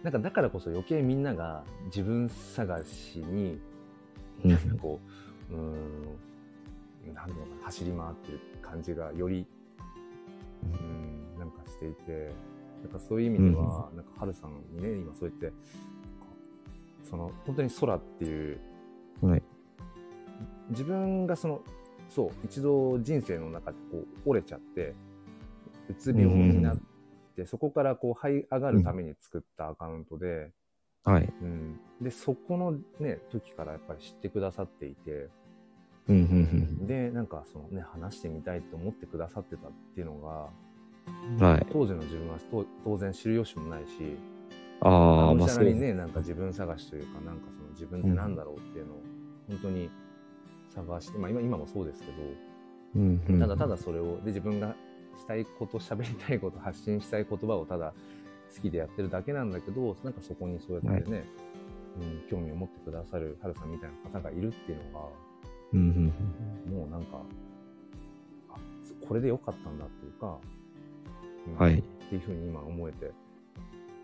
[0.02, 3.58] なんかだからこそ余計みんなが自分探しに
[4.44, 5.00] うんなんかこ
[5.50, 5.60] う、うー
[7.10, 9.46] ん、なんだろうな、走り回ってる感じがより、
[10.62, 10.66] う
[11.36, 12.30] ん、なんかしていて、
[12.82, 15.52] なんかそういう意味では、なんか、ハルさんにね、今そうやって、
[17.08, 18.60] その、本当に空っていう、
[19.22, 19.42] はい。
[20.76, 21.62] 自分がその、
[22.08, 24.94] そう、一度人生の中でこう折れちゃって、
[25.88, 26.78] うつ病になっ
[27.34, 30.50] て、そこからこう這い上がるために作ったアカウントで、
[31.04, 31.32] はい。
[31.40, 35.30] うん、で、そこのね、時からやっぱり知ってくださっていて、
[36.08, 36.18] うんう
[36.82, 41.36] んで、なんかそのね、話してみたいと思ってくださってたっていうのうん。
[41.42, 41.60] はい。
[41.60, 44.16] が、当時の自分はと当然知る由もないし、
[44.80, 45.78] ああ、まあそうです。
[45.78, 49.02] しゃらにね、なんか自分探しというか、なんかその自分ってなんだろうっていうのを、
[49.48, 49.90] 本当に
[50.76, 52.12] 探して、まあ今今もそうですけど、
[52.96, 53.40] うんうん。
[53.40, 54.76] ただただそれを、で、自分が
[55.18, 57.94] したいこと、喋りたいこと、発信したい言葉をただ
[58.54, 61.24] 好きでやってるだけなんだけど、なんかそこにそうやってね、
[62.00, 65.06] うん、興味を持ってくださるハルさんみたいな方がいるっていうのが、
[65.72, 67.22] うんうんもうなんか、
[68.50, 68.58] あ、
[69.06, 70.38] これで良かったんだっていうか、
[71.48, 71.78] うんはい。
[71.78, 73.12] っていうふうに今思えて、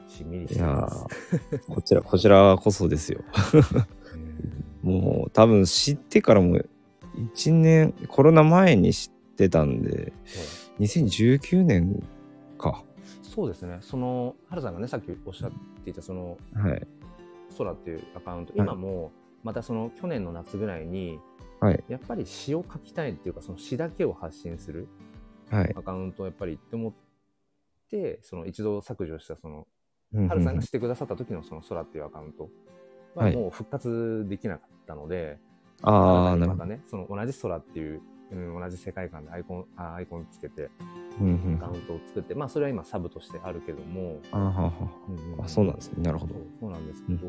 [0.09, 1.07] しんみりしいやてます。
[1.37, 3.23] ーこちら、こちらこそですよ。
[4.83, 6.59] もう多分知ってからも
[7.37, 10.13] 1年、コロナ前に知ってたんで、
[10.81, 12.03] 2019年
[12.59, 12.85] か。
[13.23, 15.53] そうですね、その、ハルさんがね、さっきおっしゃっ
[15.85, 16.87] ていた、その、はい。
[17.57, 21.19] 空っていうアカウント、はい今も、またその去年の夏ぐらいに、
[21.61, 21.85] はい。
[21.89, 24.89] やっぱり詩を書きたいっていうか、その詩だけを発信する
[25.51, 25.75] はい。
[25.77, 26.93] アカウントをやっぱりって思っ
[27.91, 29.67] て、その一度削除したその、
[30.15, 32.51] うんハルさんがしてくださった時のその空っていうアカウント
[33.15, 35.39] ははいもう復活できなかったので、
[35.83, 36.37] あ。
[36.39, 40.71] またね、その同じ空っていう、うん、同じ世界観でアイコン、あアイコンつけて、
[41.21, 44.73] うんうんアカウントを作って、まあそれは今サブとしてあるけども、あーはーは
[45.09, 46.03] うんうんーあ、そうなんですね。
[46.03, 46.71] なるほどそう。
[46.71, 47.27] なんですけど、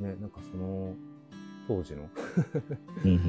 [0.00, 0.94] ね、なんかその
[1.68, 2.08] 当時の
[3.04, 3.20] うんうん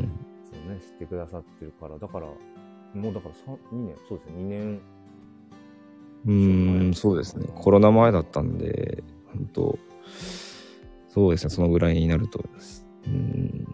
[0.44, 4.82] そうね、知ってくださってるから、だから、もうだから3 2年、そうですね、2年、
[6.26, 7.48] うーん、そうですね。
[7.56, 9.80] コロナ前だったんで、本当
[11.08, 12.86] そうですね、そのぐらいになると思います。
[13.06, 13.68] うん。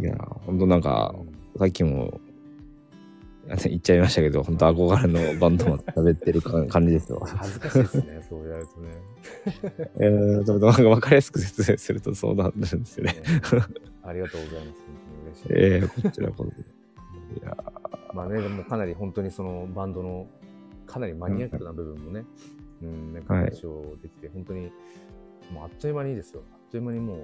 [0.00, 1.14] いや、本当なんか、
[1.58, 2.20] さっきも
[3.50, 7.20] あ 言っちゃいましたけど、本当憧れのバンドマンと喋ってる感感じですよ。
[7.24, 8.90] 恥ずかしいですね、そうやるとね。
[10.00, 13.14] えー、ちょっとなんか分かりやすく説明するとそうなるんですよね。
[14.02, 15.46] ありがとうございます、本当に嬉しい。
[15.50, 16.50] えー、こちらこそ。
[16.50, 17.56] いや
[18.12, 20.26] まあね、でもかなり本当にそのバンドの
[20.86, 22.24] かなりマニアックな部分もね、
[22.82, 24.72] うん、なんかをできて、本当に、
[25.52, 26.42] もうあっという間にいいですよ。
[26.52, 27.18] あっという間にもう、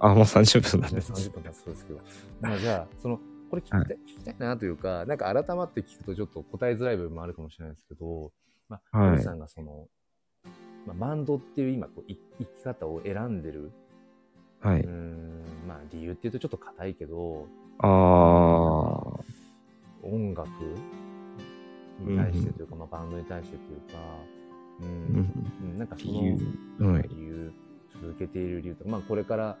[0.00, 1.12] あ、もう30分なんね、です。
[1.12, 2.00] 30分経つそうですけど。
[2.40, 8.32] まあじゃあ、その、これ聞きたい,、聞きたいなというか、なんか改まって聞くとちょっと答えづらい部分もあるかもしれないですけど、
[8.68, 9.88] まあ、はいさんがその、
[10.86, 13.72] まあ、バンドっていう今こうい生き方を選んでる、
[14.60, 14.88] はいうー。
[14.88, 17.46] ん、まあ理由っていうとちょっと硬いけど、
[17.78, 19.40] あー。
[20.02, 20.48] 音楽
[21.98, 23.98] に対してというか、まあバンドに対してというか、
[24.80, 25.30] うん、
[25.62, 26.32] うんなんかその理由
[26.78, 27.52] はい理由
[28.02, 29.56] 続けている理由とか、まあこれから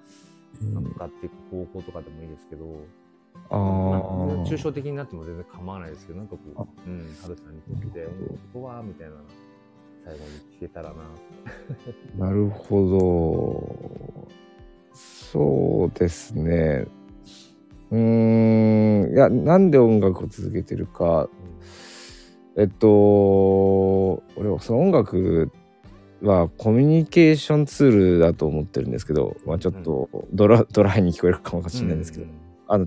[0.60, 2.64] 向かっていく方向とかでもいいですけど、
[3.50, 8.10] あまあ、ー抽象的になっても全然構わないですけど、なんかこう、うん、ハルさんにとって、こ
[8.54, 9.14] こは、みたいな、
[10.04, 10.96] 最後に聞けたらな。
[12.26, 14.28] なるほど。
[14.92, 16.86] そうですね。
[17.90, 21.28] うーん、いや、なんで音楽を続けてるか。
[22.56, 25.50] えっと、俺はその音楽
[26.22, 32.30] はコミュニケーションツールだと思ってるんですけど、まあちょっとドラ, ドライに聞こえるかもしれないんですけど、うん。
[32.68, 32.86] あの、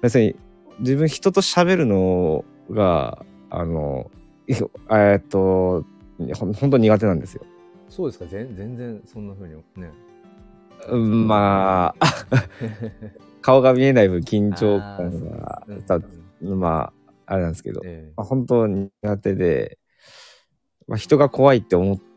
[0.00, 0.36] 別に
[0.78, 4.10] 自分人と喋るのが、あの、
[4.46, 4.54] い
[4.90, 5.84] えっと、
[6.34, 7.42] ほん本当苦手なんですよ。
[7.88, 9.90] そうですか、全全然そんな風にね。
[10.88, 12.06] うんまあ、
[13.40, 16.00] 顔が見えない分緊張感がた
[16.42, 18.12] うんまあ、あれなんですけど、ええ。
[18.16, 19.78] まあ、本当苦手で、
[20.88, 22.11] まあ、人が怖いって思って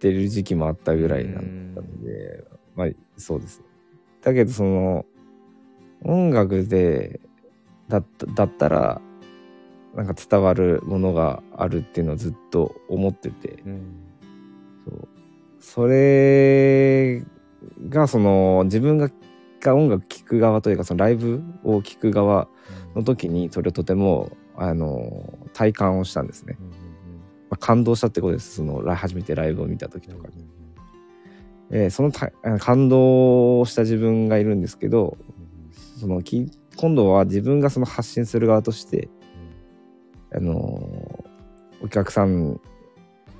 [0.00, 3.66] る時期もあったぐらいなんだので、まあそうですね。
[4.22, 5.06] だけどその
[6.04, 7.20] 音楽で
[7.88, 9.00] だっただったら
[9.94, 13.82] なんか伝わるものがあるっていうのをずっと思ってて、うん。
[14.84, 15.08] そう。
[15.60, 17.22] それ
[17.88, 19.10] がその自分が
[19.60, 22.48] が音楽聴く側というかそのライブを聴く側
[22.94, 26.75] の時にそれをとてもあの体感をしたんですね、うんうん
[27.56, 28.56] まあ、感動したってことです。
[28.56, 30.46] そのラ初めてライブを見た時とかに、
[31.70, 35.16] えーそのた感動した自分がいるんですけど
[35.98, 39.08] そのき今度は自分がその発信する側として
[40.32, 41.24] あの
[41.82, 42.60] お客さん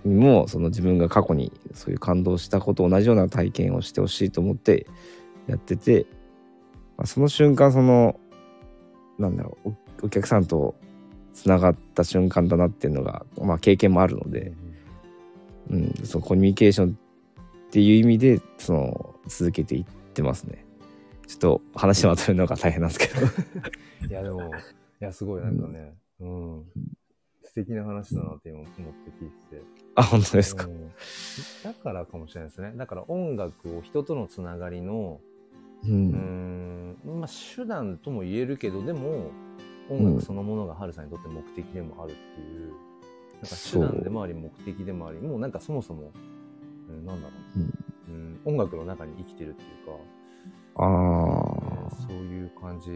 [0.04, 4.86] にもその自分が過去にそういう感動したこと同じような体験をしてほしいと思って
[5.46, 6.06] やってて、
[6.96, 8.18] まあ、その瞬間その
[9.18, 9.68] なんだろう
[10.02, 10.74] おお客さんと
[11.36, 14.52] つながった瞬間だなっていうのが、まあ、経験もあるので、
[15.70, 16.96] うん、そのコミュニケーション
[17.68, 20.64] っていう意味でその続けていってますね。
[21.26, 23.26] ちょっと話まとめるのが大変なんですけど。
[24.08, 24.50] いや、でも、い
[25.00, 26.64] や、すごい、なんかね、うん。
[27.42, 28.80] 素敵な話だなって今思って
[29.20, 29.62] 聞いてて。
[29.96, 30.64] あ、本当ですか？
[30.64, 30.90] うん
[31.64, 32.72] だからかもしれないですね。
[32.76, 35.20] だから音楽を人とのつながりの、
[35.84, 35.88] う。
[35.88, 39.32] うんん、まあ手段とも言えるけど、でも、
[39.88, 42.72] 音うん楽そのものがハルさんにとって目的でもあるっていう、
[43.34, 46.12] なんか手段でもあり目的でもあり、もうなんかそもそも、
[46.88, 47.34] うん、なんだろ
[48.08, 49.92] う、うん、音楽の中に生きてるっていうか、
[50.76, 51.90] ああ。
[52.08, 52.90] そういう感じ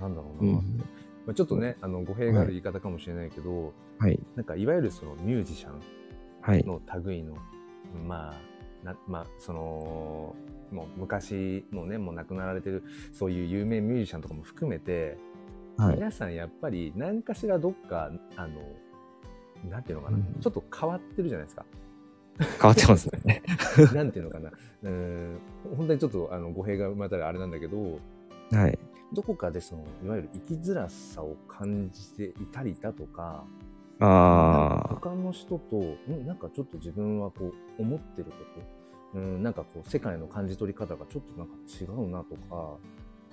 [0.00, 0.54] なんだろうな、うん
[1.26, 4.18] まあ、ちょっとねあの語弊がある言い方かもしれないけど、はい。
[4.34, 5.80] なんかいわゆるそのミュージシャン
[6.40, 6.64] はい。
[6.64, 7.34] の類の
[8.06, 10.34] まあなまあその
[10.70, 15.18] もう昔もうねもう亡くなられてるそういう有名ミュージシャンとかも含めて、
[15.78, 15.94] はい。
[15.94, 18.58] 皆さんやっぱり何かしらどっかあの
[19.70, 21.64] なんていうのかな、うんちょっと変わってるじゃないですか。
[22.38, 23.42] 変わってますね。
[23.94, 24.50] なんていうのかな
[24.82, 25.38] うん
[25.76, 27.98] 本当にちょっとあの語弊が生まれたらあれなんだけど
[28.52, 28.78] はい。
[29.12, 33.44] どこかでそのいわゆる生きづらさを感じていたりだとか
[33.98, 38.32] なんかあ他の人とんなんかちょっと自分はこう思ってるこ
[39.14, 42.76] とうんなんかこう世界の感じ取り方がちょっとなんか違うなとか、あ。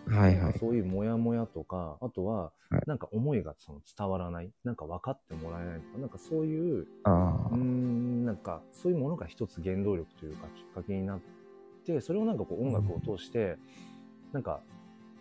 [0.08, 0.60] はいはい。
[0.60, 2.82] そういうモヤモヤとかあとははい。
[2.88, 11.20] なんか思いがその伝わらないなんか分かってもらえないとかなんかそういうあうーんなんかそういうものが一つ原動力というかきっかけになっ
[11.86, 13.58] てそれをなんかこう音楽を通して、
[14.34, 14.60] なんか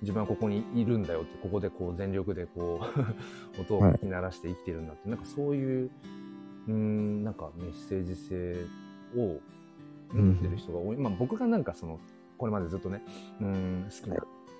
[0.01, 2.81] 自分はここにいるんだよってここでこう全力でこ
[3.59, 5.91] う 音を鳴らして生きてるんだって、なんかそういう
[6.67, 8.67] うーんなんかメッセージ性
[9.15, 9.41] を
[10.13, 12.01] 持ってる人が多い、まあ僕がなんかその
[12.39, 13.03] これまでずっとね
[13.41, 14.17] うーん好きな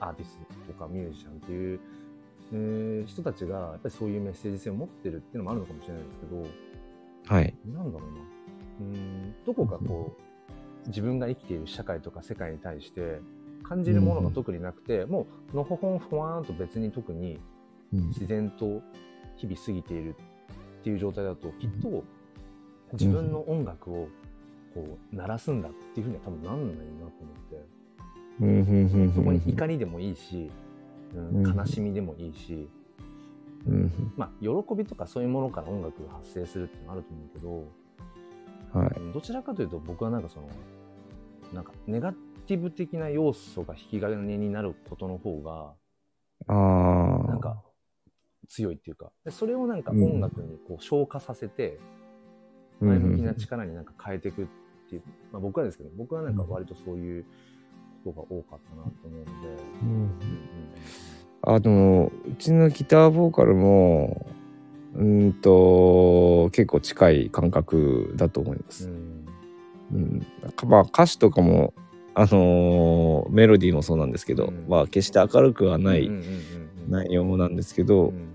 [0.09, 1.81] アーティストとかミュージシャンっていう、
[2.53, 6.47] えー人たちがやっぱりそういうメッセージ性を持ってるっていうのもあるのかもしれないですけど、
[7.29, 7.35] あ。
[7.35, 7.55] はい。
[7.67, 8.19] なんだろうな。
[8.81, 10.17] うーん、どこかこ
[10.85, 13.21] う、自分が生きている社会とか世界に対して
[13.63, 17.39] 感じるものが特になくて、もう、のほほんふわーんと別に特に
[17.93, 18.83] うん自然と
[19.37, 20.17] 日々過ぎている
[20.81, 22.05] っていう状態だと、きっと
[22.93, 24.09] 自分の音楽を
[24.75, 27.84] こう鳴らすんだっていうふうには多分なんないなと思って、うんうんうん
[28.39, 30.51] そこにうん怒りでもいいし、
[31.15, 31.57] うんうん。
[31.57, 32.69] 悲しみでもいいし、
[33.67, 34.13] うん。
[34.17, 39.13] まあ、喜びとかそういうものから音楽が発生するっていうのはあると思うけど、はい。
[39.13, 40.49] どちらかというと僕はなんかその
[41.53, 45.73] なんかネガティブ的な要素が引き金になることの方が
[46.49, 47.29] ああ。
[47.29, 47.63] なんか
[48.49, 49.11] 強いっていうか。
[49.25, 51.79] でそれをなんかうん音楽にこう消化させて
[52.81, 54.47] 前向きな力になんか変えていくっ
[54.91, 57.29] ていう、まあ、僕はですけど僕はなんか割とそういうこ
[58.05, 59.31] とが多かったなと思うので、
[59.83, 59.89] うん。
[59.89, 60.11] うん
[61.47, 64.27] あのうちのギターボーカルも
[64.95, 68.89] うーんと結構近い感覚だと思います。
[68.89, 69.27] うん。
[69.93, 70.27] うん、
[70.67, 71.75] まあ歌詞とかも
[72.15, 74.65] あのーメロディーもそうなんですけど、うん。
[74.69, 76.11] まあ決して明るくはない
[76.89, 78.29] 内容なんですけど、うん。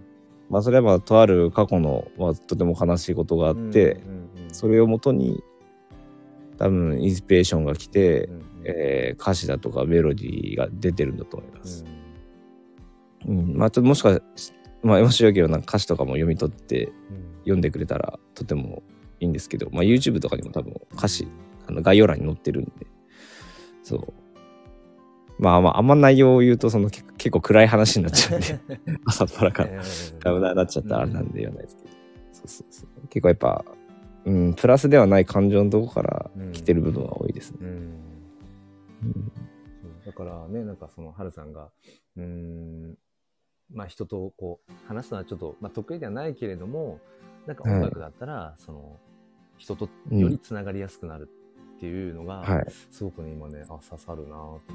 [0.52, 4.02] まあそれはまあとある過去の、まあ、とても悲しいことがあって、
[4.52, 5.44] それをもとに
[6.60, 11.86] 多分インスピレーションが来て、うんうんえー歌詞だとかメロディーが出てるんだと思います。
[13.28, 13.56] うん。
[13.56, 16.94] まあちょっともしかしまあもしよければなんか歌詞とかも読み取ってうん。
[17.44, 18.84] 読んでくれたらとても
[19.20, 21.28] いいんですけど、まあ、YouTube とかにも多分歌詞
[21.68, 22.72] あの概要欄に載ってるんで。
[23.84, 24.14] そう。
[25.40, 28.60] まあまああんま内容を言うとその結結構暗い話になっちゃうんで。
[29.06, 29.82] 朝っぱらから。
[30.24, 31.90] ダメななっちゃったらあれなんで言わないですけど、
[32.32, 33.08] そうそうそう。
[33.08, 33.66] 結構やっぱ、
[34.26, 37.58] うん、プラスではない感情のとこから来てる部分は多いですね。
[37.62, 37.99] うんうん
[40.06, 41.70] だからね、なんかその、はるさんが、
[42.18, 42.98] うーん、
[43.72, 47.00] まあ人とこう、話すのはちょっと、まあ得意ではないけれども、
[47.46, 48.98] なんか音楽だったら、その、
[49.58, 51.30] 人とよりつながりやすくなる
[51.78, 54.70] っていうのが、はい、すごくね、今ね、あ、刺さるなと思って。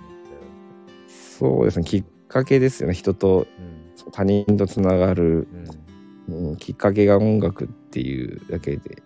[1.08, 1.84] そうですね。
[1.84, 2.94] きっかけですよね。
[2.94, 4.12] 人とうん。
[4.12, 5.48] 他人とつながる、
[6.28, 6.50] うん。
[6.50, 9.02] うん、きっかけが音楽っていうだけで。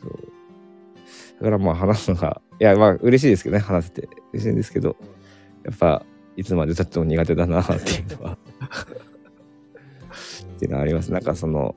[0.00, 0.32] そう。
[1.40, 4.08] だからまあ話すのがいやまあ嬉しいですけどね話せて。
[4.32, 4.96] 嬉しいんですけど
[5.64, 8.38] やっぱいつまでたっても苦手だなっていうのは。
[10.56, 11.10] っていうのはあります。
[11.10, 11.74] なんかその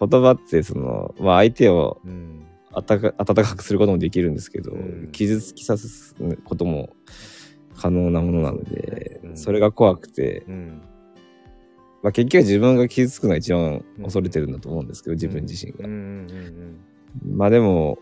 [0.00, 2.46] 言葉ってその、まあ、相手をうん。
[2.74, 5.08] 温か温かくすることもできるんですけど、うん。
[5.12, 6.96] 傷つきさすことも
[7.76, 9.36] 可能なものなので、うん。
[9.36, 10.82] それが怖くて、うん。
[12.02, 15.86] まあ、結局自分が傷つくのが一番恐れてるんだと思うんですけど、自分自身が。
[17.22, 17.98] まあでも、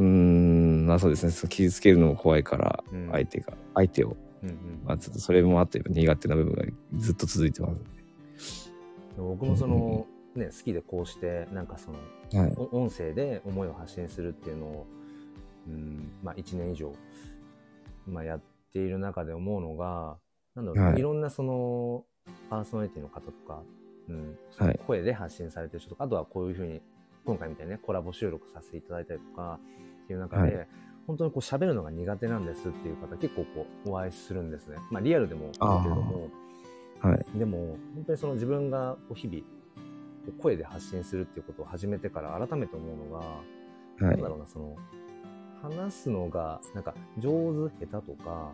[0.00, 4.56] うーん、まあそうですね、傷つけるのも怖いからうん、相手が、相手を、うんうん。
[4.84, 6.64] まあちょっとそれもあって苦手な部分が
[6.98, 7.68] ずっと続いてま
[8.38, 8.72] す。
[9.18, 12.54] 僕もその、ね、好きでこうして、なんかその、はい。
[12.56, 14.86] お音声で思いを発信するっていうのを、
[15.68, 16.92] うん、まあ1年以上、
[18.06, 18.40] まあやっ
[18.72, 20.16] ている中で思うのが、
[20.54, 22.04] なんだろう、はいい、ろんなその、
[22.48, 23.62] パーソナリティの方とか、
[24.08, 26.80] うん、はい声で発信されてる人とか、あとはこういうふうに、
[27.26, 29.58] 今回みたいにね、コラボ収録させていただいたりとか、
[30.10, 30.64] っていう中で、は
[31.06, 34.76] 本当にこう喋るのが苦手なんですっていう方結構こうお会いするんですね。
[34.90, 36.28] まあリアルでもだけれども、
[37.00, 37.38] はい。
[37.38, 39.44] でも本当にその自分がこう日々
[40.40, 43.34] 声で発信するっていうことを始めてから改めて思うのが、は
[44.00, 44.28] いなんだ。
[44.28, 44.76] ろうなその
[45.62, 48.50] 話すのがなんか上手下手とか、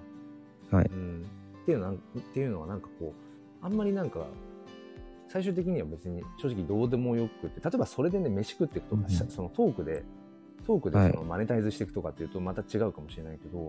[0.71, 1.27] はいうん、
[1.63, 1.97] っていうのはっ
[2.35, 3.15] ていうのはなんかこ
[3.63, 4.27] うあんまりなんか
[5.29, 10.05] 最終的には別に正直どうでもよくて例えばそれでね飯食っていくとか、うんしそのトークで
[10.67, 11.11] トークではい。
[11.13, 13.67] そのマネタイズしていくとかっていうとまた違うかもしれないけど、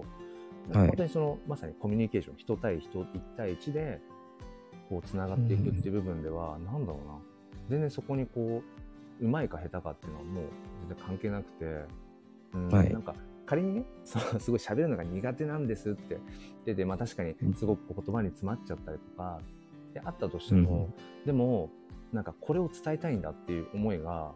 [0.78, 0.88] はい。
[0.88, 3.06] 本当にそのまさにコミュニケーション人対人1
[3.38, 4.02] 対1で
[4.90, 7.20] こうつながっていくっていう部分では、なんだろうな。
[7.70, 8.64] 全然そこにこ
[9.22, 10.44] ううまいか下手かっていうのはもう
[10.88, 11.66] 全然関係なくて、
[12.54, 12.92] うんはい。
[12.92, 13.14] なんか
[13.46, 16.18] 仮にね そうすごい喋るのが苦手なんですって。
[16.66, 19.40] でで、まあ、確かにすごく言葉に詰まっちゃったりとか
[19.94, 20.90] であったとしても、
[21.26, 21.70] でも
[22.12, 24.34] なんかこれを伝えたいんだっていう思いが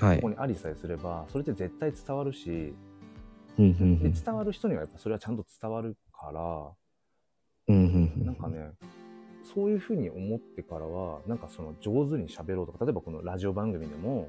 [0.00, 0.16] はい。
[0.16, 0.30] ここ。
[0.30, 2.74] にありさえすればそれって絶対伝わるし
[3.58, 6.70] うんうんで伝わる人にはやっぱそれはちゃんと伝わるから
[7.68, 8.26] うんうんうん。
[8.26, 8.70] なんかね
[9.42, 14.28] そういうふうに思ってからはなんかその上手に喋ろうとか例えばこのラジオ番組でも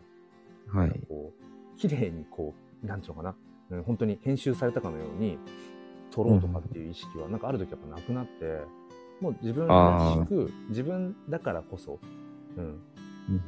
[0.68, 0.90] はい。
[1.08, 2.54] こう綺麗にこ
[2.84, 3.36] うなんていうのか
[3.70, 5.38] な、うん、本当に編集されたかのように
[6.12, 8.62] 撮ろうとかっていう意識はなんかある時やっぱなくなって
[9.22, 12.00] もう自分らしく自分だからこそ、
[12.58, 12.82] うん、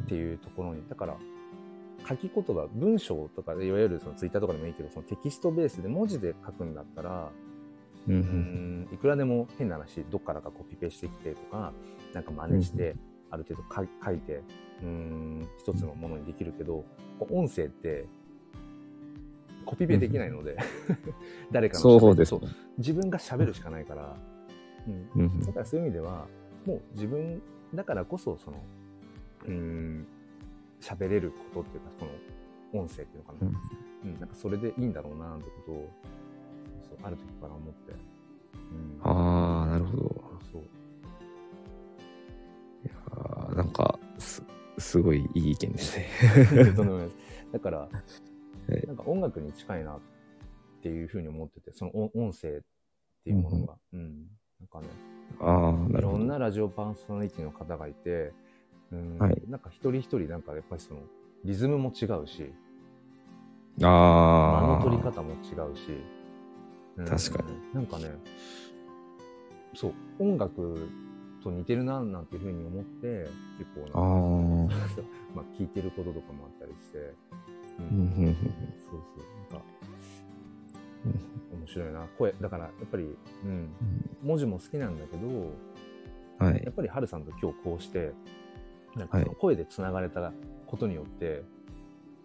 [0.06, 1.18] っていうところにだから
[2.08, 7.32] 書き言葉文章とかでいわゆるそのツイッターとかでもいいけどそのテキストベースで文字で書くんだったら
[8.08, 11.74] うんいくらでも変な話どっからかコピペしてきてとか
[12.14, 12.96] なんか真似して
[13.30, 14.42] ある程度か書いて
[14.82, 16.84] うん一つのものにできるけど
[17.20, 18.06] 音声って
[19.66, 20.58] コピペできないので
[21.52, 22.26] 誰かのそうで
[22.78, 24.18] 自分が喋るしかないから、
[25.16, 26.28] うん、うんだからそういう意味では、
[26.66, 27.42] もう自分
[27.74, 28.58] だからこそ、その、
[29.46, 30.08] うーん、
[30.82, 32.06] 喋れることっていうか、こ
[32.74, 33.38] の音声っていうのかな。
[33.42, 33.56] うん
[34.14, 35.90] うん、なんかそれでいいんだろうな、ってことを、
[36.82, 37.94] そうある時から思って。
[38.54, 39.00] うん。
[39.04, 40.04] ああ、なるほど。
[40.52, 40.62] そう。
[42.84, 44.44] いやーなんかす、
[44.78, 46.08] すごいいい意見ですね。
[47.52, 47.90] だから、
[48.70, 50.00] いなんか音楽に近いなっ
[50.82, 52.62] ていうふうに思ってて、その音音声っ
[53.24, 53.78] ていうものが。
[53.94, 54.28] うん。
[54.60, 54.88] なんかね、
[55.40, 56.18] ああ、ないるほど。
[56.20, 58.34] ろんなラジオパーソナリティの方がいて、
[58.92, 59.18] うん。
[59.18, 59.42] はい。
[59.48, 61.02] なんか一人一人なんかやっぱりその
[61.46, 62.52] リズムも違うし、
[63.80, 64.68] 間ああ。
[64.78, 65.36] の取り方も違
[65.72, 65.98] うし、
[66.98, 67.06] うん。
[67.06, 67.74] 確かに。
[67.74, 68.12] なんかね、
[69.74, 70.90] そう、音楽
[71.44, 73.28] と似てるななんていうふうに思って、
[73.58, 74.10] 結構あ あ。
[74.10, 77.14] なんうんかそうまあ聞いてることとかもあったりして、
[77.80, 78.36] うん。
[78.80, 79.66] そうそう、なんか、
[81.54, 82.06] 面白いな。
[82.18, 83.16] 声、だからやっぱり、
[83.46, 83.70] うん、
[84.22, 85.52] 文字も好きなんだけど、
[86.38, 86.62] はい。
[86.64, 86.70] や。
[86.70, 88.12] っぱりハルさんと今日こうして、
[88.96, 90.34] なんか声でつながれた
[90.68, 91.44] ことによって、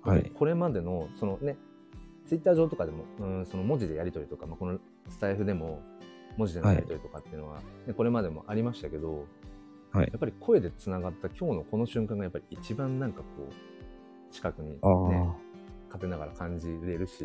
[0.02, 0.30] はい。
[0.34, 1.56] これまでの、そのね、
[2.26, 5.80] ツイッター上とかでも、うん、その文字でやり取りとか、まあ、このスタイフでも
[6.36, 9.26] 文字でのやり取りとかっていうのは、ねこれまでもありましたけど、
[9.92, 10.06] はい。
[10.06, 14.78] やっぱり声でつながった今日のこの瞬間がやっぱり一番なんかこう、近くにね、
[15.86, 17.24] 勝てながら感じれるし、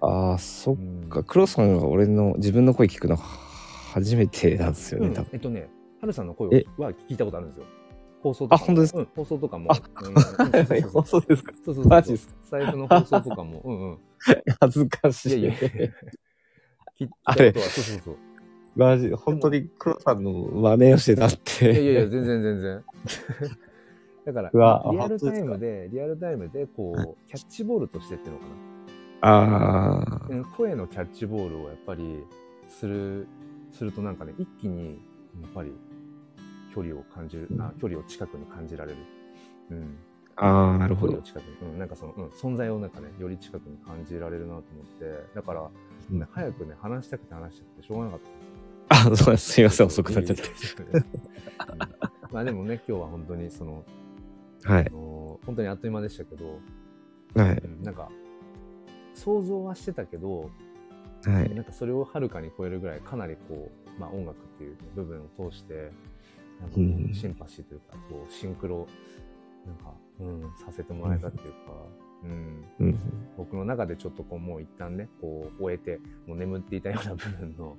[0.00, 1.08] あー、そっうん。
[1.08, 1.22] か。
[1.24, 5.14] 黒さんが俺の自分の声聞くの初めてなんですよね、うん。
[5.14, 5.30] 多分。
[5.32, 5.70] えっとね、
[6.00, 6.64] ハルさんの声え？
[6.76, 7.66] は聞いたことあるんですよ。
[8.22, 8.62] 放送とかも。
[8.62, 8.98] あ本当ですか？
[9.00, 9.68] うん、放送とかも。
[9.74, 11.52] 放送ですか？
[11.64, 11.86] そうそうそう。
[11.86, 12.34] マジですか？
[12.50, 13.60] 財布の放送とかも。
[13.64, 13.98] うんうん。
[14.60, 15.40] 恥ずかしい。
[15.40, 15.88] いやいやいや。
[16.98, 18.16] 聞いあれたことは、そうそうそう。
[18.74, 21.64] マジ、本当に黒さんの真似をしてたっいて。
[21.66, 22.84] やいやいや、全然全然。
[24.26, 24.50] だから
[24.92, 28.44] リアルタイムで、リアルタイムで、こはう、キャッチボールとしてってのか
[29.20, 30.36] ああな。
[30.36, 32.24] うん声のキャッチボールをやっぱり、
[32.68, 33.26] する、
[33.72, 35.00] するとなんかね、一気に、
[35.42, 35.72] やっぱり、
[36.76, 38.98] 距離を感じる、あ距離を近くに感じられる。
[39.70, 39.96] うん。
[40.36, 41.22] ああ、なるほど距離を。
[41.22, 45.70] 近くに、うん、なんかその、うん、存在をなんかね、より近くに感じられるなと思って、だから、
[46.10, 48.20] うんね早くね、話したくて話したくてしょうがなかっ
[48.88, 49.12] た。
[49.12, 49.52] あ、そうです。
[49.52, 50.42] すいません、遅くなっちゃって。
[52.30, 53.84] まあでもね、今日は本当にその、
[54.64, 54.90] はいあ。
[54.90, 56.60] の本当にあっという間でしたけど、
[57.34, 57.56] はい。
[57.56, 58.10] うんなんか、
[59.14, 60.50] 想像はしてたけど、
[61.24, 61.54] はい。
[61.54, 65.90] なんかそれをはるかに超えるぐらい、かなりこう、まあ音楽っていう部分を通して、
[67.14, 68.86] シンパシーというか、こう、シンクロ、
[69.66, 71.58] なんか、うん、させてもらえたっていうか、
[72.24, 72.98] うん、うん。
[73.36, 77.76] 僕の中でちょっとこう、もう一旦ね、こう、終えて、もう眠っていたような部分の、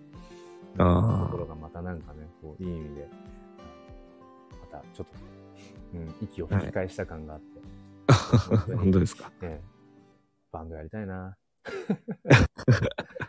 [0.77, 3.09] ところがまたなんかね、こう、いい意味で、
[4.71, 5.13] またちょっと、
[5.93, 7.57] うん、息を吹き返した感があって、
[8.75, 9.31] 本当ですか？
[9.41, 9.61] ね、
[10.51, 11.35] バンドやりたいな。